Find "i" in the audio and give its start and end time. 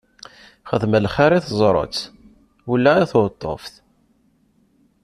1.37-1.39, 2.99-3.05